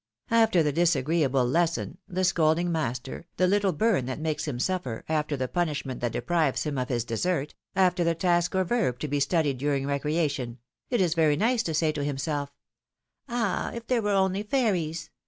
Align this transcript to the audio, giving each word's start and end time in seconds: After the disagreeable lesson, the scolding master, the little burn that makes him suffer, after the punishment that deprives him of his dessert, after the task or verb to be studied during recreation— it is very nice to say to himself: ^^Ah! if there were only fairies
After 0.31 0.63
the 0.63 0.71
disagreeable 0.71 1.45
lesson, 1.45 1.99
the 2.07 2.23
scolding 2.23 2.71
master, 2.71 3.27
the 3.37 3.45
little 3.45 3.71
burn 3.71 4.07
that 4.07 4.19
makes 4.19 4.47
him 4.47 4.57
suffer, 4.57 5.05
after 5.07 5.37
the 5.37 5.47
punishment 5.47 5.99
that 6.01 6.13
deprives 6.13 6.63
him 6.63 6.79
of 6.79 6.89
his 6.89 7.03
dessert, 7.05 7.53
after 7.75 8.03
the 8.03 8.15
task 8.15 8.55
or 8.55 8.63
verb 8.63 8.97
to 8.97 9.07
be 9.07 9.19
studied 9.19 9.59
during 9.59 9.85
recreation— 9.85 10.57
it 10.89 11.01
is 11.01 11.13
very 11.13 11.35
nice 11.37 11.61
to 11.61 11.75
say 11.75 11.91
to 11.91 12.03
himself: 12.03 12.49
^^Ah! 13.29 13.75
if 13.75 13.85
there 13.85 14.01
were 14.01 14.09
only 14.09 14.41
fairies 14.41 15.11